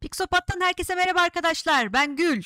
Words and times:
Pixopat'tan 0.00 0.60
herkese 0.60 0.94
merhaba 0.94 1.20
arkadaşlar. 1.20 1.92
Ben 1.92 2.16
Gül. 2.16 2.42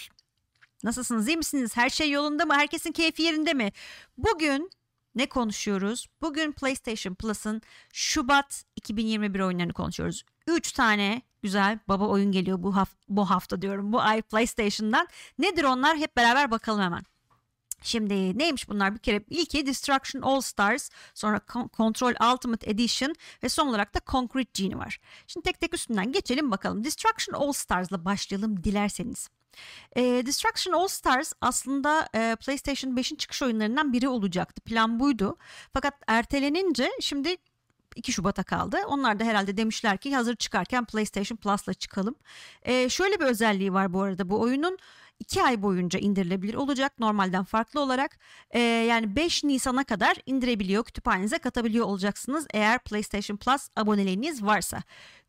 Nasılsınız? 0.84 1.28
iyi 1.28 1.36
misiniz? 1.36 1.76
Her 1.76 1.90
şey 1.90 2.10
yolunda 2.10 2.44
mı? 2.44 2.54
Herkesin 2.54 2.92
keyfi 2.92 3.22
yerinde 3.22 3.54
mi? 3.54 3.72
Bugün 4.18 4.70
ne 5.14 5.28
konuşuyoruz? 5.28 6.06
Bugün 6.22 6.52
PlayStation 6.52 7.14
Plus'ın 7.14 7.62
Şubat 7.92 8.64
2021 8.76 9.40
oyunlarını 9.40 9.72
konuşuyoruz. 9.72 10.24
3 10.46 10.72
tane 10.72 11.22
güzel 11.42 11.78
baba 11.88 12.06
oyun 12.08 12.32
geliyor 12.32 12.62
bu, 12.62 12.76
haf- 12.76 12.96
bu 13.08 13.30
hafta 13.30 13.62
diyorum. 13.62 13.92
Bu 13.92 14.00
ay 14.00 14.22
PlayStation'dan. 14.22 15.08
Nedir 15.38 15.64
onlar? 15.64 15.96
Hep 15.96 16.16
beraber 16.16 16.50
bakalım 16.50 16.82
hemen. 16.82 17.02
Şimdi 17.82 18.38
neymiş 18.38 18.68
bunlar 18.68 18.94
bir 18.94 18.98
kere 18.98 19.24
ilki 19.30 19.66
Destruction 19.66 20.22
All 20.22 20.40
Stars 20.40 20.90
sonra 21.14 21.40
Control 21.76 22.32
Ultimate 22.32 22.70
Edition 22.70 23.14
ve 23.42 23.48
son 23.48 23.66
olarak 23.66 23.94
da 23.94 24.00
Concrete 24.06 24.50
Genie 24.62 24.78
var. 24.78 25.00
Şimdi 25.26 25.44
tek 25.44 25.60
tek 25.60 25.74
üstünden 25.74 26.12
geçelim 26.12 26.50
bakalım. 26.50 26.84
Destruction 26.84 27.40
All 27.40 27.52
Stars'la 27.52 28.04
başlayalım 28.04 28.64
dilerseniz. 28.64 29.28
E, 29.96 30.02
Destruction 30.02 30.74
All 30.74 30.88
Stars 30.88 31.32
aslında 31.40 32.08
e, 32.14 32.36
PlayStation 32.40 32.96
5'in 32.96 33.16
çıkış 33.16 33.42
oyunlarından 33.42 33.92
biri 33.92 34.08
olacaktı. 34.08 34.60
Plan 34.60 35.00
buydu. 35.00 35.36
Fakat 35.72 35.94
ertelenince 36.06 36.90
şimdi 37.00 37.36
2 37.96 38.12
Şubat'a 38.12 38.42
kaldı. 38.42 38.76
Onlar 38.86 39.18
da 39.18 39.24
herhalde 39.24 39.56
demişler 39.56 39.98
ki 39.98 40.14
hazır 40.14 40.36
çıkarken 40.36 40.84
PlayStation 40.84 41.36
Plus'la 41.36 41.74
çıkalım. 41.74 42.14
E, 42.62 42.88
şöyle 42.88 43.20
bir 43.20 43.24
özelliği 43.24 43.72
var 43.72 43.92
bu 43.92 44.02
arada 44.02 44.30
bu 44.30 44.40
oyunun 44.40 44.78
2 45.20 45.42
ay 45.42 45.62
boyunca 45.62 45.98
indirilebilir 45.98 46.54
olacak 46.54 46.98
normalden 46.98 47.44
farklı 47.44 47.80
olarak. 47.80 48.18
E, 48.50 48.60
yani 48.60 49.16
5 49.16 49.44
Nisan'a 49.44 49.84
kadar 49.84 50.16
indirebiliyor, 50.26 50.84
kütüphanenize 50.84 51.38
katabiliyor 51.38 51.86
olacaksınız 51.86 52.46
eğer 52.54 52.78
PlayStation 52.78 53.36
Plus 53.36 53.68
aboneliğiniz 53.76 54.44
varsa. 54.44 54.82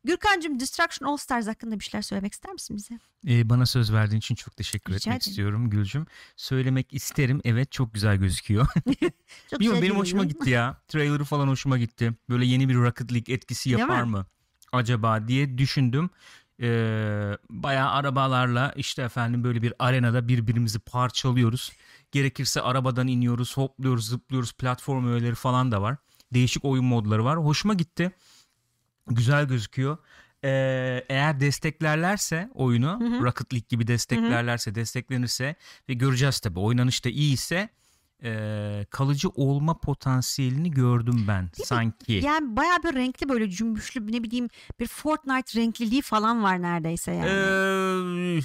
Gürkan'cığım 0.04 0.60
Destruction 0.60 1.08
All 1.08 1.16
Stars 1.16 1.46
hakkında 1.46 1.80
bir 1.80 1.84
şeyler 1.84 2.02
söylemek 2.02 2.32
ister 2.32 2.52
misin 2.52 2.76
bize? 2.76 2.98
Ee, 3.28 3.48
bana 3.48 3.66
söz 3.66 3.92
verdiğin 3.92 4.18
için 4.18 4.34
çok 4.34 4.56
teşekkür 4.56 4.92
Rica 4.92 4.96
etmek 4.96 5.16
ederim. 5.16 5.30
istiyorum 5.30 5.70
Gülcüm. 5.70 6.06
Söylemek 6.36 6.94
isterim. 6.94 7.40
Evet 7.44 7.72
çok 7.72 7.94
güzel 7.94 8.16
gözüküyor. 8.16 8.66
Çok 9.50 9.60
Bilmiyorum 9.60 9.82
benim 9.82 9.96
hoşuma 9.96 10.24
gitti 10.24 10.50
ya. 10.50 10.76
Trailer'ı 10.88 11.24
falan 11.24 11.48
hoşuma 11.48 11.78
gitti. 11.78 12.12
Böyle 12.28 12.46
yeni 12.46 12.68
bir 12.68 12.74
Rocket 12.74 13.12
League 13.12 13.34
etkisi 13.34 13.70
yapar 13.70 14.02
mi? 14.02 14.10
mı 14.10 14.26
acaba 14.72 15.28
diye 15.28 15.58
düşündüm. 15.58 16.10
Ee, 16.62 17.38
bayağı 17.50 17.90
arabalarla 17.90 18.72
işte 18.76 19.02
efendim 19.02 19.44
böyle 19.44 19.62
bir 19.62 19.72
arenada 19.78 20.28
birbirimizi 20.28 20.78
parçalıyoruz. 20.78 21.72
Gerekirse 22.12 22.60
arabadan 22.60 23.08
iniyoruz, 23.08 23.56
hopluyoruz, 23.56 24.06
zıplıyoruz. 24.06 24.52
Platform 24.52 25.06
öğeleri 25.12 25.34
falan 25.34 25.72
da 25.72 25.82
var. 25.82 25.96
Değişik 26.34 26.64
oyun 26.64 26.84
modları 26.84 27.24
var. 27.24 27.38
Hoşuma 27.38 27.74
gitti. 27.74 28.12
Güzel 29.06 29.44
gözüküyor. 29.48 29.98
Ee, 30.44 31.04
eğer 31.08 31.40
desteklerlerse 31.40 32.50
oyunu 32.54 32.98
Rocket 33.22 33.52
League 33.52 33.66
gibi 33.68 33.86
desteklerlerse 33.86 34.74
desteklenirse 34.74 35.54
ve 35.88 35.94
göreceğiz 35.94 36.40
tabii 36.40 36.58
oynanış 36.58 37.04
da 37.04 37.08
iyi 37.08 37.32
ise 37.34 37.68
e, 38.24 38.86
kalıcı 38.90 39.28
olma 39.28 39.78
potansiyelini 39.80 40.70
gördüm 40.70 41.24
ben 41.28 41.50
sanki. 41.64 42.12
Yani 42.12 42.56
baya 42.56 42.82
bir 42.84 42.94
renkli 42.94 43.28
böyle 43.28 43.50
cümbüşlü 43.50 44.12
ne 44.12 44.22
bileyim 44.22 44.48
bir 44.80 44.86
Fortnite 44.86 45.60
renkliliği 45.60 46.02
falan 46.02 46.42
var 46.42 46.62
neredeyse 46.62 47.12
yani. 47.12 47.28
Ee, 47.28 48.40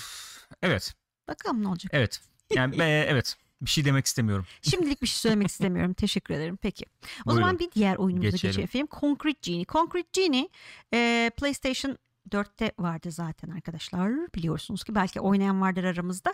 evet 0.61 0.93
Bakalım 1.27 1.63
ne 1.63 1.67
olacak. 1.67 1.91
evet 1.95 2.21
yani 2.55 2.75
e, 2.81 3.05
evet 3.09 3.35
bir 3.61 3.69
şey 3.69 3.85
demek 3.85 4.05
istemiyorum. 4.05 4.45
Şimdilik 4.61 5.01
bir 5.01 5.07
şey 5.07 5.17
söylemek 5.17 5.47
istemiyorum. 5.47 5.93
Teşekkür 5.97 6.33
ederim. 6.33 6.57
Peki. 6.61 6.85
O 6.85 7.25
Buyurun. 7.25 7.41
zaman 7.41 7.59
bir 7.59 7.71
diğer 7.71 7.95
oyunumuza 7.95 8.29
Geçelim. 8.29 8.51
geçelim. 8.51 8.63
efendim. 8.63 8.87
Concrete 9.01 9.39
Genie. 9.51 9.65
Concrete 9.65 10.21
Genie 10.21 10.49
e, 10.93 11.31
PlayStation 11.37 11.97
4'te 12.29 12.71
vardı 12.79 13.11
zaten 13.11 13.49
arkadaşlar. 13.49 14.11
Biliyorsunuz 14.35 14.83
ki 14.83 14.95
belki 14.95 15.19
oynayan 15.19 15.61
vardır 15.61 15.83
aramızda. 15.83 16.33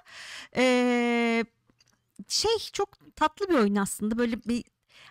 E, 0.55 1.45
şey 2.27 2.51
çok 2.73 3.15
tatlı 3.15 3.49
bir 3.49 3.53
oyun 3.55 3.75
aslında. 3.75 4.17
Böyle 4.17 4.43
bir 4.43 4.63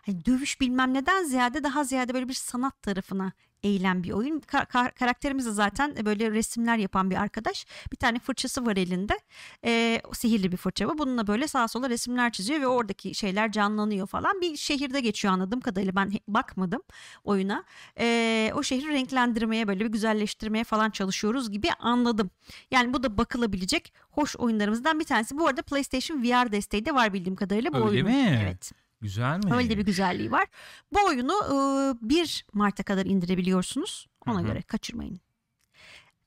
hani 0.07 0.25
dövüş 0.25 0.61
bilmem 0.61 0.95
neden 0.95 1.25
ziyade 1.25 1.65
daha 1.65 1.85
ziyade 1.85 2.15
böyle 2.15 2.29
bir 2.29 2.35
sanat 2.35 2.83
tarafına 2.83 3.33
eğilen 3.63 4.03
bir 4.05 4.11
oyun. 4.13 4.41
Ka- 4.41 4.67
ka- 4.67 4.93
karakterimiz 4.95 5.47
de 5.47 5.51
zaten 5.51 5.95
böyle 6.05 6.31
resimler 6.31 6.77
yapan 6.77 7.11
bir 7.11 7.17
arkadaş. 7.17 7.67
Bir 7.93 7.97
tane 7.97 8.19
fırçası 8.19 8.67
var 8.67 8.77
elinde. 8.77 9.19
Ee, 9.65 10.01
sihirli 10.13 10.53
bir 10.53 10.57
fırça 10.57 10.89
bu. 10.89 10.99
Bununla 10.99 11.27
böyle 11.27 11.49
sağa 11.49 11.69
sola 11.69 11.91
resimler 11.91 12.33
çiziyor 12.33 12.61
ve 12.61 12.67
oradaki 12.67 13.15
şeyler 13.15 13.53
canlanıyor 13.53 14.07
falan. 14.07 14.41
Bir 14.41 14.57
şehirde 14.57 15.01
geçiyor 15.01 15.35
anladığım 15.35 15.61
kadarıyla. 15.61 15.97
Ben 15.97 16.13
bakmadım 16.29 16.83
oyuna. 17.25 17.65
Ee, 17.99 18.53
o 18.55 18.63
şehri 18.63 18.89
renklendirmeye 18.89 19.69
böyle 19.69 19.85
bir 19.85 19.91
güzelleştirmeye 19.91 20.65
falan 20.65 20.91
çalışıyoruz 20.91 21.51
gibi 21.51 21.69
anladım. 21.79 22.31
Yani 22.71 22.93
bu 22.95 23.03
da 23.03 23.19
bakılabilecek 23.19 23.93
hoş 24.11 24.37
oyunlarımızdan 24.37 25.01
bir 25.01 25.05
tanesi. 25.05 25.39
Bu 25.39 25.47
arada 25.47 25.63
PlayStation 25.63 26.23
VR 26.23 26.53
desteği 26.53 26.85
de 26.85 26.95
var 26.95 27.13
bildiğim 27.13 27.37
kadarıyla 27.37 27.73
bu 27.73 27.77
Öyle 27.77 27.87
oyunun. 27.89 28.11
mi? 28.11 28.41
Evet. 28.43 28.73
Güzel 29.01 29.39
mi? 29.45 29.55
Öyle 29.55 29.79
bir 29.79 29.85
güzelliği 29.85 30.31
var. 30.31 30.47
Bu 30.93 30.99
oyunu 31.09 31.33
e, 31.33 32.09
1 32.09 32.47
Mart'a 32.53 32.83
kadar 32.83 33.07
indirebiliyorsunuz. 33.07 34.07
Ona 34.27 34.39
Hı 34.39 34.43
hı. 34.43 34.47
göre 34.47 34.63
kaçırmayın. 34.63 35.21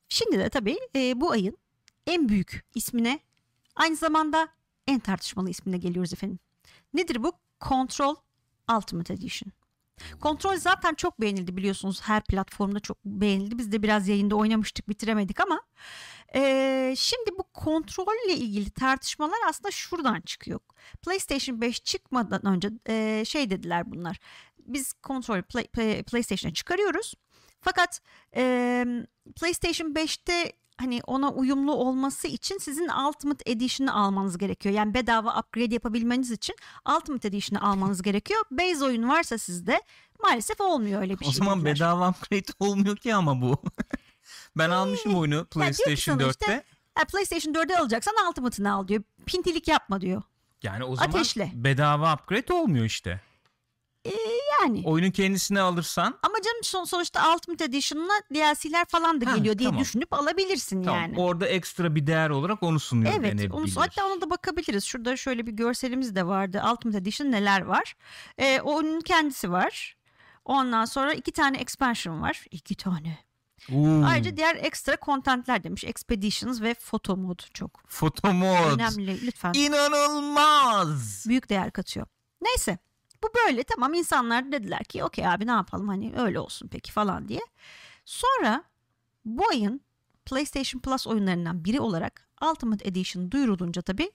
Şimdi 0.08 0.38
de 0.38 0.48
tabii 0.48 0.78
e, 0.96 1.20
bu 1.20 1.30
ayın 1.30 1.58
en 2.06 2.28
büyük 2.28 2.64
ismine 2.74 3.20
aynı 3.76 3.96
zamanda 3.96 4.48
en 4.86 5.00
tartışmalı 5.00 5.50
ismine 5.50 5.78
geliyoruz 5.78 6.12
efendim. 6.12 6.38
Nedir 6.94 7.22
bu? 7.22 7.32
Control 7.68 8.16
Ultimate 8.76 9.14
Edition. 9.14 9.52
Kontrol 10.20 10.56
zaten 10.56 10.94
çok 10.94 11.20
beğenildi 11.20 11.56
biliyorsunuz 11.56 12.00
her 12.02 12.22
platformda 12.24 12.80
çok 12.80 13.04
beğenildi. 13.04 13.58
Biz 13.58 13.72
de 13.72 13.82
biraz 13.82 14.08
yayında 14.08 14.36
oynamıştık 14.36 14.88
bitiremedik 14.88 15.40
ama 15.40 15.60
e, 16.34 16.94
şimdi 16.98 17.30
bu 17.38 17.42
kontrolle 17.42 18.34
ilgili 18.36 18.70
tartışmalar 18.70 19.38
aslında 19.48 19.70
şuradan 19.70 20.20
çıkıyor. 20.20 20.60
PlayStation 21.02 21.60
5 21.60 21.82
çıkmadan 21.82 22.46
önce 22.46 22.70
e, 22.88 23.24
şey 23.26 23.50
dediler 23.50 23.92
bunlar. 23.92 24.18
Biz 24.58 24.92
kontrol 24.92 25.42
Play, 25.42 25.64
Play- 25.64 26.02
PlayStation'a 26.02 26.54
çıkarıyoruz. 26.54 27.14
Fakat 27.60 28.00
e, 28.36 28.84
PlayStation 29.40 29.88
5'te 29.94 30.52
hani 30.76 31.00
ona 31.06 31.32
uyumlu 31.32 31.72
olması 31.72 32.28
için 32.28 32.58
sizin 32.58 32.88
Ultimate 33.08 33.50
Edition'ı 33.50 33.94
almanız 33.94 34.38
gerekiyor. 34.38 34.74
Yani 34.74 34.94
bedava 34.94 35.38
upgrade 35.40 35.74
yapabilmeniz 35.74 36.30
için 36.30 36.56
Ultimate 36.96 37.28
Edition'ı 37.28 37.62
almanız 37.62 38.02
gerekiyor. 38.02 38.44
Base 38.50 38.84
oyun 38.84 39.08
varsa 39.08 39.38
sizde 39.38 39.82
maalesef 40.22 40.60
olmuyor 40.60 41.00
öyle 41.00 41.20
bir 41.20 41.26
O 41.26 41.30
şey. 41.30 41.34
zaman 41.34 41.58
dediler. 41.60 41.74
bedava 41.74 42.08
upgrade 42.10 42.52
olmuyor 42.60 42.96
ki 42.96 43.14
ama 43.14 43.40
bu. 43.42 43.62
ben 44.56 44.70
almışım 44.70 45.14
oyunu 45.14 45.44
PlayStation 45.44 46.18
sana 46.18 46.28
işte, 46.28 46.46
4'te. 46.46 46.64
Ha, 46.94 47.04
PlayStation 47.04 47.52
4'e 47.54 47.78
alacaksan 47.78 48.14
Ultimate'ını 48.28 48.72
al 48.72 48.88
diyor. 48.88 49.02
Pintilik 49.26 49.68
yapma 49.68 50.00
diyor. 50.00 50.22
Yani 50.62 50.84
o 50.84 50.96
zaman 50.96 51.08
Ateşle. 51.10 51.50
bedava 51.54 52.14
upgrade 52.14 52.52
olmuyor 52.52 52.84
işte. 52.84 53.20
Yani. 54.60 54.82
Oyunun 54.84 55.10
kendisini 55.10 55.60
alırsan 55.60 56.18
Ama 56.22 56.34
canım 56.44 56.62
son, 56.62 56.84
sonuçta 56.84 57.34
Ultimate 57.34 57.64
Edition'la 57.64 58.12
DLC'ler 58.34 58.84
falan 58.84 59.20
da 59.20 59.30
Ha, 59.30 59.36
geliyor 59.36 59.58
diye 59.58 59.68
tamam. 59.68 59.84
düşünüp 59.84 60.12
alabilirsin 60.12 60.82
tamam, 60.82 61.00
yani. 61.00 61.14
orada 61.20 61.46
ekstra 61.46 61.94
bir 61.94 62.06
değer 62.06 62.30
olarak 62.30 62.62
onu 62.62 62.80
sunuyor 62.80 63.14
Evet, 63.16 63.50
onu, 63.52 63.66
hatta 63.76 64.06
ona 64.06 64.20
da 64.20 64.30
bakabiliriz. 64.30 64.84
Şurada 64.84 65.16
şöyle 65.16 65.46
bir 65.46 65.52
görselimiz 65.52 66.14
de 66.14 66.26
vardı. 66.26 66.62
Ultimate 66.72 66.98
Edition 66.98 67.32
neler 67.32 67.60
var? 67.60 67.96
Ee, 68.38 68.60
oyunun 68.60 69.00
kendisi 69.00 69.52
var. 69.52 69.96
Ondan 70.44 70.84
sonra 70.84 71.12
iki 71.12 71.32
tane 71.32 71.58
expansion 71.58 72.22
var. 72.22 72.44
İki 72.50 72.74
tane. 72.74 73.18
Oo, 73.72 74.04
Ayrıca 74.04 74.36
diğer 74.36 74.56
ekstra 74.56 74.96
contentler 75.02 75.64
demiş. 75.64 75.84
Expeditions 75.84 76.60
ve 76.62 76.74
photo 76.74 77.16
mod 77.16 77.38
çok 77.54 77.82
foto 77.86 78.32
mod. 78.32 78.74
önemli. 78.74 79.26
Lütfen. 79.26 79.52
İnanılmaz. 79.54 81.24
büyük 81.28 81.48
değer 81.48 81.70
katıyor. 81.70 82.06
Neyse 82.42 82.78
bu 83.22 83.28
böyle 83.46 83.62
tamam 83.62 83.94
insanlar 83.94 84.52
dediler 84.52 84.84
ki 84.84 85.04
okey 85.04 85.26
abi 85.28 85.46
ne 85.46 85.50
yapalım 85.50 85.88
hani 85.88 86.12
öyle 86.16 86.40
olsun 86.40 86.68
peki 86.68 86.92
falan 86.92 87.28
diye. 87.28 87.40
Sonra 88.04 88.64
bu 89.24 89.48
ayın 89.50 89.80
PlayStation 90.26 90.80
Plus 90.80 91.06
oyunlarından 91.06 91.64
biri 91.64 91.80
olarak 91.80 92.28
Ultimate 92.50 92.88
Edition 92.88 93.30
duyurulunca 93.30 93.82
tabii 93.82 94.10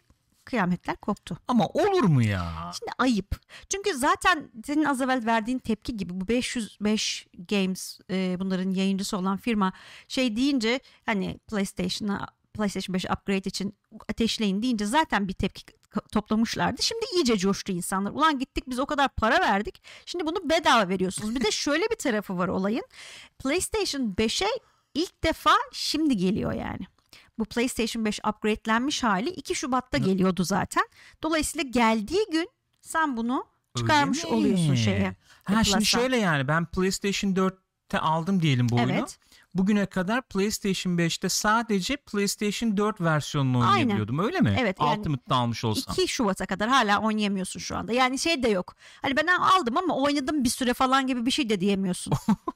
kıyametler 0.50 0.96
koptu. 0.96 1.38
Ama 1.48 1.68
olur 1.68 2.04
mu 2.04 2.24
ya? 2.24 2.72
Şimdi 2.80 2.92
ayıp. 2.98 3.42
Çünkü 3.70 3.94
zaten 3.94 4.52
senin 4.66 4.84
az 4.84 5.02
evvel 5.02 5.26
verdiğin 5.26 5.60
tepki 5.60 5.98
gibi 5.98 6.22
bu 6.22 6.28
505 6.28 7.28
Games 7.50 8.00
e, 8.10 8.38
bunların 8.40 8.72
yayıncısı 8.72 9.18
olan 9.18 9.38
firma 9.38 9.74
şey 10.08 10.36
deyince 10.36 10.80
hani 11.06 11.40
PlayStation'a 11.48 12.28
PlayStation 12.54 12.94
5 12.94 13.06
upgrade 13.06 13.50
için 13.50 13.76
ateşleyin 14.10 14.62
deyince 14.62 14.86
zaten 14.86 15.28
bir 15.28 15.34
tepki 15.34 15.64
toplamışlardı. 16.12 16.84
Şimdi 16.84 17.06
iyice 17.16 17.38
coştu 17.38 17.72
insanlar. 17.72 18.12
Ulan 18.12 18.40
gittik 18.40 18.64
biz 18.68 18.80
o 18.80 18.86
kadar 18.86 19.10
para 19.10 19.40
verdik. 19.40 19.84
Şimdi 20.06 20.26
bunu 20.26 20.50
bedava 20.50 20.90
veriyorsunuz. 20.90 21.36
Bir 21.36 21.44
de 21.44 21.52
şöyle 21.66 21.84
bir 21.92 21.96
tarafı 21.96 22.38
var 22.38 22.48
olayın. 22.48 22.84
PlayStation 23.40 24.14
5'e 24.18 24.48
ilk 24.94 25.24
defa 25.24 25.54
şimdi 25.74 26.18
geliyor 26.18 26.54
yani. 26.54 26.88
Bu 27.40 27.46
PlayStation 27.46 28.06
5 28.06 28.20
upgradelenmiş 28.30 29.04
hali 29.04 29.30
2 29.30 29.56
Şubat'ta 29.56 29.98
geliyordu 29.98 30.44
zaten. 30.44 30.84
Dolayısıyla 31.24 31.70
geldiği 31.70 32.26
gün 32.32 32.50
sen 32.82 33.18
bunu 33.18 33.46
çıkarmış 33.78 34.26
Öyle 34.26 34.36
mi? 34.36 34.40
oluyorsun 34.40 34.76
şeye. 34.76 35.16
Ha 35.44 35.64
şimdi 35.64 35.86
şöyle 35.86 36.18
yani 36.18 36.48
ben 36.48 36.66
PlayStation 36.66 37.32
4'te 37.32 38.00
aldım 38.00 38.42
diyelim 38.42 38.70
bu 38.70 38.76
oyunu. 38.76 38.92
Evet. 38.92 39.20
bugüne 39.54 39.86
kadar 39.86 40.22
PlayStation 40.22 40.94
5'te 40.94 41.30
sadece 41.30 41.96
PlayStation 41.98 42.78
4 42.78 43.02
versiyonunu 43.02 43.58
Aynen. 43.64 43.72
oynayabiliyordum 43.72 44.20
öyle 44.20 44.42
mi? 44.42 44.56
Evet, 44.60 44.78
yani 44.80 45.00
Ultimate'da 45.00 45.36
almış 45.36 45.66
olsam. 45.66 45.94
2 45.94 46.08
Şubat'a 46.08 46.46
kadar 46.46 46.70
hala 46.70 47.02
oynayamıyorsun 47.02 47.60
şu 47.60 47.78
anda. 47.78 47.94
Yani 47.94 48.20
şey 48.20 48.44
de 48.44 48.50
yok. 48.50 48.76
Hani 49.02 49.18
ben 49.18 49.28
aldım 49.28 49.78
ama 49.78 49.96
oynadım 49.98 50.44
bir 50.44 50.50
süre 50.50 50.74
falan 50.74 51.08
gibi 51.08 51.26
bir 51.26 51.32
şey 51.32 51.50
de 51.50 51.62
diyemiyorsun. 51.62 52.14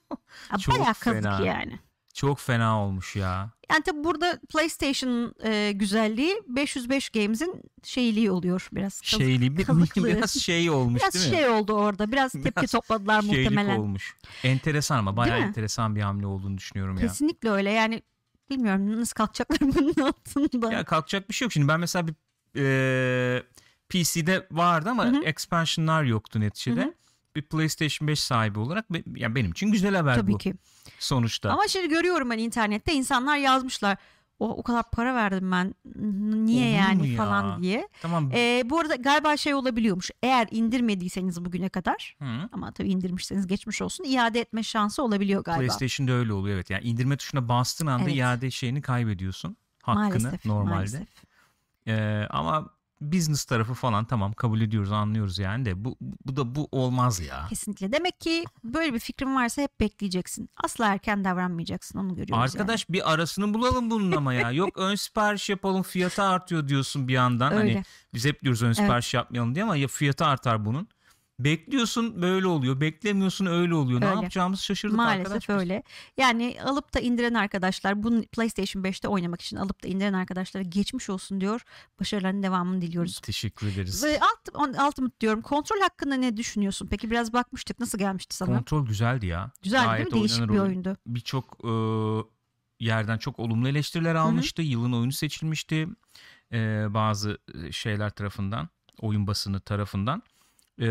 Çok 0.60 0.76
Bayağı 0.76 0.94
kazık 0.94 1.24
fena. 1.24 1.46
yani. 1.46 1.80
Çok 2.14 2.40
fena 2.40 2.82
olmuş 2.84 3.16
ya. 3.16 3.52
Yani 3.72 3.84
tabi 3.84 4.04
burada 4.04 4.40
PlayStation'ın 4.50 5.36
e, 5.44 5.72
güzelliği 5.72 6.36
505 6.48 7.10
Games'in 7.10 7.62
şeyliği 7.84 8.32
oluyor 8.32 8.68
biraz. 8.72 9.02
Kaz- 9.02 9.20
Şeyli 9.20 9.58
bir, 9.58 9.68
biraz 10.06 10.32
şey 10.32 10.70
olmuş 10.70 11.02
biraz 11.02 11.14
değil 11.14 11.26
mi? 11.32 11.36
şey 11.36 11.50
oldu 11.50 11.74
orada. 11.74 12.12
Biraz 12.12 12.32
tepki 12.32 12.56
Biraz 12.58 12.72
topladılar 12.72 13.24
muhtemelen. 13.24 13.80
olmuş. 13.80 14.16
Enteresan 14.44 14.98
ama 15.00 15.18
bayağı 15.18 15.40
enteresan 15.40 15.96
bir 15.96 16.02
hamle 16.02 16.26
olduğunu 16.28 16.58
düşünüyorum 16.58 16.96
ya. 16.98 17.02
Kesinlikle 17.08 17.50
öyle. 17.50 17.72
Yani 17.72 18.02
bilmiyorum 18.50 19.00
nasıl 19.02 19.14
kalkacaklar 19.14 19.60
bunun 19.76 20.08
altında. 20.08 20.74
Ya 20.74 20.84
kalkacak 20.86 21.30
bir 21.30 21.34
şey 21.34 21.46
yok. 21.46 21.52
Şimdi 21.54 21.68
ben 21.68 21.80
mesela 21.80 22.08
bir 22.08 22.14
e, 22.58 23.44
PC'de 23.90 24.48
vardı 24.52 24.90
ama 24.90 25.06
Hı 25.06 25.10
hı. 25.10 25.24
expansionlar 25.24 26.04
yoktu 26.04 26.40
neticede. 26.40 26.82
Hı 26.82 26.86
hı. 26.86 26.94
Bir 27.36 27.42
PlayStation 27.42 28.08
5 28.08 28.20
sahibi 28.20 28.60
olarak 28.60 28.94
be- 28.94 29.04
yani 29.16 29.36
benim 29.36 29.52
için 29.52 29.72
güzel 29.72 29.96
haber 29.96 30.16
Tabii 30.16 30.32
bu 30.32 30.38
ki. 30.38 30.54
sonuçta. 31.00 31.50
Ama 31.52 31.68
şimdi 31.68 31.90
görüyorum 31.90 32.30
ben 32.30 32.38
internette 32.38 32.94
insanlar 32.94 33.38
yazmışlar. 33.38 33.98
O, 34.40 34.50
o 34.50 34.64
kadar 34.64 34.92
para 34.92 35.16
verdim 35.16 35.52
ben. 35.52 35.76
Niye 36.46 36.68
Olur 36.70 36.78
yani 36.78 37.10
ya? 37.10 37.18
falan 37.18 37.62
diye. 37.62 37.88
Tamam. 38.02 38.32
Ee, 38.34 38.64
bu 38.66 38.80
arada 38.80 38.96
galiba 38.96 39.38
şey 39.38 39.54
olabiliyormuş. 39.54 40.12
Eğer 40.24 40.48
indirmediyseniz 40.52 41.46
bugüne 41.46 41.70
kadar 41.70 42.16
Hı. 42.20 42.50
ama 42.52 42.72
tabii 42.72 42.90
indirmişseniz 42.90 43.48
geçmiş 43.48 43.82
olsun 43.82 44.04
iade 44.04 44.40
etme 44.40 44.64
şansı 44.64 45.04
olabiliyor 45.04 45.44
galiba. 45.44 45.60
PlayStation'da 45.60 46.12
öyle 46.12 46.34
oluyor 46.34 46.56
evet. 46.56 46.70
Yani 46.70 46.84
indirme 46.84 47.18
tuşuna 47.18 47.48
bastığın 47.48 47.88
anda 47.88 48.04
Evet. 48.04 48.16
iade 48.16 48.52
şeyini 48.52 48.82
kaybediyorsun. 48.82 49.58
Hakkını 49.84 50.04
maalesef, 50.24 50.46
normalde. 50.46 50.74
maalesef. 50.76 51.08
Ee, 51.88 52.28
ama 52.30 52.70
business 53.12 53.46
tarafı 53.46 53.74
falan 53.74 54.06
tamam 54.06 54.34
kabul 54.34 54.62
ediyoruz 54.62 54.92
anlıyoruz 54.92 55.40
yani 55.40 55.66
de 55.66 55.86
bu 55.86 55.98
bu 56.26 56.36
da 56.36 56.56
bu 56.56 56.68
olmaz 56.72 57.20
ya. 57.20 57.46
Kesinlikle. 57.50 57.92
Demek 57.92 58.22
ki 58.22 58.44
böyle 58.64 58.94
bir 58.94 59.00
fikrin 59.00 59.36
varsa 59.36 59.62
hep 59.62 59.80
bekleyeceksin. 59.80 60.50
Asla 60.64 60.88
erken 60.88 61.24
davranmayacaksın. 61.24 62.00
Onu 62.00 62.16
görüyoruz 62.16 62.56
Arkadaş 62.56 62.90
bir 62.90 63.14
arasını 63.14 63.54
bulalım 63.54 63.92
bunun 63.92 64.12
ama 64.12 64.34
ya. 64.34 64.52
Yok 64.64 64.78
ön 64.78 64.96
sipariş 64.96 65.50
yapalım 65.50 65.84
fiyatı 65.84 66.24
artıyor 66.24 66.68
diyorsun 66.68 67.08
bir 67.08 67.14
yandan. 67.14 67.52
yani. 67.52 67.62
Öyle. 67.62 67.74
Hani 67.74 67.84
biz 68.14 68.26
hep 68.26 68.44
diyoruz 68.44 68.64
ön 68.64 68.74
sipariş 68.74 69.14
yapmayalım 69.14 69.56
diye 69.56 69.64
ama 69.64 69.76
ya 69.76 69.88
fiyatı 69.88 70.26
artar 70.26 70.66
bunun. 70.66 70.88
Bekliyorsun 71.40 72.22
böyle 72.22 72.48
oluyor. 72.48 72.82
Beklemiyorsun 72.82 73.46
öyle 73.46 73.76
oluyor. 73.76 74.02
Ne 74.02 74.06
Öyle. 74.06 74.16
yapacağımızı 74.16 74.64
şaşırdık 74.64 74.98
Maalesef 74.98 75.26
arkadaş. 75.26 75.50
biz. 75.50 75.56
öyle. 75.56 75.84
Yani 76.18 76.58
alıp 76.64 76.94
da 76.94 77.00
indiren 77.00 77.34
arkadaşlar 77.34 78.04
bunu 78.04 78.22
PlayStation 78.24 78.84
5'te 78.84 79.08
oynamak 79.08 79.42
için 79.42 79.58
alıp 79.58 79.84
da 79.84 79.88
indiren 79.88 80.14
arkadaşlara 80.14 80.64
geçmiş 80.64 81.10
olsun 81.10 81.42
diyor. 81.42 81.62
Başarılarının 82.00 82.44
devamını 82.44 82.82
diliyoruz. 82.82 83.20
Teşekkür 83.20 83.68
ederiz. 83.68 84.04
Ve 84.04 84.20
alt, 84.20 84.70
Ultimate 84.88 85.20
diyorum. 85.22 85.42
Kontrol 85.42 85.80
hakkında 85.82 86.16
ne 86.16 86.38
düşünüyorsun? 86.38 86.88
Peki 86.92 87.12
biraz 87.12 87.34
bakmıştık. 87.34 87.80
Nasıl 87.80 87.98
gelmişti 87.98 88.36
sana? 88.36 88.56
Kontrol 88.56 88.86
güzeldi 88.86 89.26
ya. 89.26 89.52
Güzel 89.64 89.86
Gayet 89.86 90.06
değil 90.06 90.16
mi? 90.24 90.30
Değişik 90.30 90.44
bir 90.44 90.50
oyun. 90.50 90.62
oyundu. 90.62 90.98
Birçok 91.08 91.58
e, 91.66 91.72
yerden 92.86 93.18
çok 93.18 93.40
olumlu 93.40 93.68
eleştiriler 93.70 94.16
almıştı. 94.16 94.62
Yılın 94.62 94.94
oyunu 94.94 95.12
seçilmişti. 95.12 95.88
E, 96.52 96.86
bazı 96.90 97.38
şeyler 97.72 98.10
tarafından. 98.10 98.70
Oyun 99.02 99.28
basını 99.28 99.60
tarafından. 99.60 100.24
E, 100.82 100.90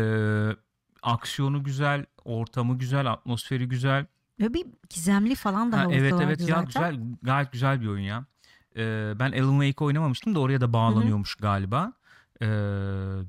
aksiyonu 1.01 1.63
güzel, 1.63 2.05
ortamı 2.25 2.77
güzel, 2.77 3.11
atmosferi 3.11 3.67
güzel. 3.67 4.05
Böyle 4.39 4.53
bir 4.53 4.65
gizemli 4.89 5.35
falan 5.35 5.71
da 5.71 5.77
Ha, 5.77 5.87
evet 5.91 6.13
evet 6.21 6.39
ya 6.41 6.45
zaten. 6.47 6.65
güzel 6.65 6.99
gayet 7.21 7.51
güzel 7.51 7.81
bir 7.81 7.87
oyun 7.87 8.03
ya. 8.03 8.25
Ee, 8.75 9.13
ben 9.19 9.31
Alan 9.31 9.61
Wake 9.61 9.83
oynamamıştım 9.85 10.35
da 10.35 10.39
oraya 10.39 10.61
da 10.61 10.73
bağlanıyormuş 10.73 11.35
galiba. 11.35 11.93
Ee, 12.41 12.45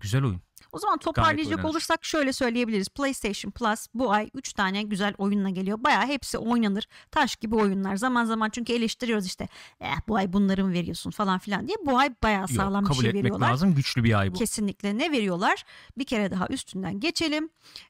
güzel 0.00 0.24
oyun. 0.24 0.40
O 0.74 0.78
zaman 0.78 0.98
toparlayacak 0.98 1.64
olursak 1.64 2.04
şöyle 2.04 2.32
söyleyebiliriz. 2.32 2.88
PlayStation 2.88 3.50
Plus 3.50 3.86
bu 3.94 4.12
ay 4.12 4.30
3 4.34 4.52
tane 4.52 4.82
güzel 4.82 5.14
oyunla 5.18 5.48
geliyor. 5.50 5.78
Bayağı 5.84 6.06
hepsi 6.06 6.38
oynanır. 6.38 6.88
Taş 7.10 7.36
gibi 7.36 7.56
oyunlar. 7.56 7.96
Zaman 7.96 8.24
zaman 8.24 8.50
çünkü 8.50 8.72
eleştiriyoruz 8.72 9.26
işte. 9.26 9.48
Eh, 9.80 9.94
bu 10.08 10.16
ay 10.16 10.32
bunları 10.32 10.64
mı 10.64 10.72
veriyorsun 10.72 11.10
falan 11.10 11.38
filan 11.38 11.68
diye. 11.68 11.76
Bu 11.86 11.98
ay 11.98 12.08
Yok, 12.24 12.50
sağlam 12.50 12.82
bir 12.82 12.88
kabul 12.88 13.00
şey 13.00 13.08
etmek 13.08 13.24
veriyorlar. 13.24 13.50
lazım. 13.50 13.74
Güçlü 13.74 14.04
bir 14.04 14.18
ay 14.18 14.30
bu. 14.30 14.38
Kesinlikle 14.38 14.98
ne 14.98 15.12
veriyorlar? 15.12 15.64
Bir 15.98 16.04
kere 16.04 16.30
daha 16.30 16.46
üstünden 16.48 17.00
geçelim. 17.00 17.48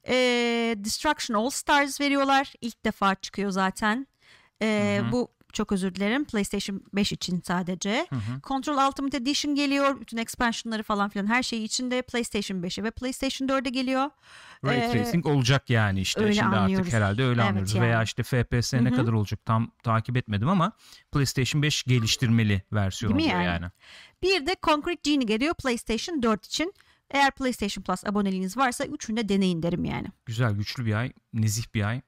Ee, 0.09 0.15
Destruction 0.79 1.37
All 1.37 1.51
Stars 1.51 2.01
veriyorlar. 2.01 2.53
İlk 2.61 2.85
defa 2.85 3.15
çıkıyor 3.15 3.51
zaten. 3.51 4.07
Ee, 4.63 5.03
bu 5.13 5.29
çok 5.55 5.73
özür 5.73 5.95
dilerim. 5.95 6.25
PlayStation 6.25 6.83
5 6.95 7.13
için 7.13 7.43
sadece. 7.47 8.07
Hı 8.11 8.17
hı. 8.17 8.41
Control 8.43 8.89
Ultimate 8.89 9.17
Edition 9.17 9.55
geliyor. 9.55 10.01
Bütün 10.01 10.17
expansionları 10.17 10.83
falan 10.83 11.09
filan 11.09 11.27
her 11.27 11.43
şeyi 11.43 11.63
içinde 11.65 12.03
PlayStation 12.03 12.59
5'e 12.63 12.85
ve 12.85 12.91
PlayStation 12.91 13.49
4'e 13.49 13.71
geliyor. 13.71 14.11
Ray 14.65 14.79
Ee, 14.79 14.93
tracing 14.93 15.27
olacak 15.27 15.71
yani 15.71 16.01
işte. 16.01 16.21
öyle 16.21 16.35
Şimdi 16.35 16.57
anlıyoruz. 16.57 16.87
artık 16.87 16.93
herhalde 17.01 17.23
öyle 17.25 17.41
Evet 17.41 17.51
anlıyoruz. 17.51 17.75
yani. 17.75 17.87
Veya 17.87 18.03
işte 18.03 18.23
FPS 18.23 18.75
ne 18.75 18.81
Hı 18.91 18.93
hı. 18.93 18.97
kadar 18.97 19.13
olacak 19.13 19.45
tam 19.45 19.71
takip 19.83 20.17
etmedim 20.17 20.49
ama 20.49 20.73
PlayStation 21.13 21.63
5 21.63 21.83
geliştirmeli 21.83 22.63
versiyon 22.73 23.13
oluyor 23.13 23.29
yani? 23.29 23.45
yani. 23.45 23.67
Bir 24.23 24.47
de 24.47 24.57
Concrete 24.63 25.01
Genie 25.13 25.27
geliyor 25.27 25.55
PlayStation 25.55 26.23
4 26.23 26.47
için. 26.47 26.75
Eğer 27.11 27.31
PlayStation 27.31 27.83
Plus 27.85 28.05
aboneliğiniz 28.07 28.57
varsa 28.57 28.85
üçünü 28.85 29.17
de 29.17 29.29
deneyin 29.29 29.63
derim 29.63 29.85
yani. 29.85 30.07
Güzel 30.27 30.53
güçlü 30.53 30.87
bir 30.87 30.95
ay. 30.95 31.13
Nezih 31.33 31.65
bir 31.75 31.83
ay. 31.89 32.01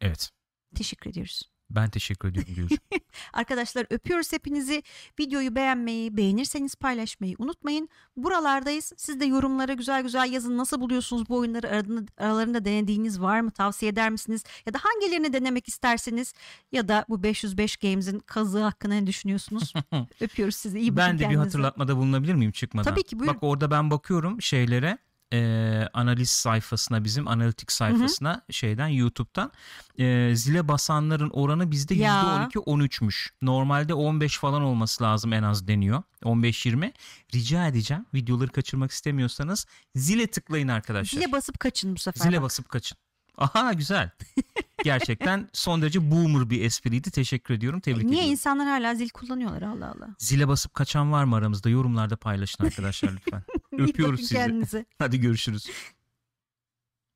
Evet. 0.00 0.30
Teşekkür 0.74 1.10
ediyoruz. 1.10 1.49
Ben 1.70 1.90
teşekkür 1.90 2.28
ediyorum 2.28 2.54
Gülcüm. 2.56 2.78
Arkadaşlar 3.32 3.86
öpüyoruz 3.90 4.32
hepinizi. 4.32 4.82
Videoyu 5.20 5.54
beğenmeyi, 5.54 6.16
beğenirseniz 6.16 6.74
paylaşmayı 6.74 7.36
unutmayın. 7.38 7.88
Buralardayız. 8.16 8.92
Siz 8.96 9.20
de 9.20 9.24
yorumlara 9.24 9.72
güzel 9.72 10.02
güzel 10.02 10.32
yazın. 10.32 10.58
Nasıl 10.58 10.80
buluyorsunuz 10.80 11.28
bu 11.28 11.36
oyunları? 11.38 11.68
Aralarında, 11.68 12.12
aralarında 12.18 12.64
denediğiniz 12.64 13.20
var 13.20 13.40
mı? 13.40 13.50
Tavsiye 13.50 13.92
eder 13.92 14.10
misiniz? 14.10 14.44
Ya 14.66 14.74
da 14.74 14.78
hangilerini 14.82 15.32
denemek 15.32 15.68
isterseniz? 15.68 16.34
Ya 16.72 16.88
da 16.88 17.04
bu 17.08 17.22
505 17.22 17.76
Games'in 17.76 18.18
kazığı 18.18 18.62
hakkında 18.62 18.94
ne 18.94 19.06
düşünüyorsunuz? 19.06 19.72
öpüyoruz 20.20 20.56
sizi. 20.56 20.80
İyi 20.80 20.96
bakın 20.96 21.08
ben 21.08 21.14
de 21.14 21.18
bir 21.18 21.24
kendinize. 21.24 21.44
hatırlatmada 21.44 21.96
bulunabilir 21.96 22.34
miyim 22.34 22.52
çıkmadan? 22.52 22.90
Tabii 22.90 23.02
ki, 23.02 23.18
buyurun. 23.18 23.34
Bak 23.34 23.42
orada 23.42 23.70
ben 23.70 23.90
bakıyorum 23.90 24.42
şeylere 24.42 24.98
e, 25.32 25.88
analiz 25.92 26.30
sayfasına 26.30 27.04
bizim 27.04 27.28
analitik 27.28 27.72
sayfasına 27.72 28.42
şeyden 28.50 28.88
YouTube'dan 28.88 29.52
e, 29.98 30.36
zile 30.36 30.68
basanların 30.68 31.30
oranı 31.30 31.70
bizde 31.70 31.94
Ya. 31.94 32.48
%12-13'müş. 32.54 33.30
Normalde 33.42 33.94
15 33.94 34.38
falan 34.38 34.62
olması 34.62 35.04
lazım 35.04 35.32
en 35.32 35.42
az 35.42 35.68
deniyor. 35.68 36.02
15-20. 36.22 36.92
Rica 37.34 37.66
edeceğim 37.66 38.06
videoları 38.14 38.48
kaçırmak 38.52 38.90
istemiyorsanız 38.90 39.66
zile 39.94 40.26
tıklayın 40.26 40.68
arkadaşlar. 40.68 41.20
Zile 41.20 41.32
basıp 41.32 41.60
kaçın 41.60 41.94
bu 41.94 41.98
sefer. 41.98 42.24
Zile 42.24 42.36
bak. 42.36 42.42
basıp 42.42 42.68
kaçın. 42.68 42.98
Aha 43.38 43.72
güzel. 43.72 44.10
Gerçekten 44.84 45.48
son 45.52 45.82
derece 45.82 46.10
boomer 46.10 46.50
bir 46.50 46.64
espriydi. 46.64 47.10
Teşekkür 47.10 47.54
ediyorum. 47.54 47.80
Tebrik 47.80 48.04
Niye 48.04 48.12
ediyorum. 48.14 48.32
insanlar 48.32 48.66
hala 48.68 48.94
zil 48.94 49.08
kullanıyorlar 49.08 49.62
Allah 49.62 49.86
Allah. 49.96 50.08
Zile 50.18 50.48
basıp 50.48 50.74
kaçan 50.74 51.12
var 51.12 51.24
mı 51.24 51.36
aramızda? 51.36 51.68
Yorumlarda 51.70 52.16
paylaşın 52.16 52.64
arkadaşlar 52.64 53.12
lütfen. 53.12 53.42
Öpüyoruz 53.78 54.20
sizi. 54.20 54.34
kendinize. 54.34 54.84
Hadi 54.98 55.20
görüşürüz. 55.20 55.66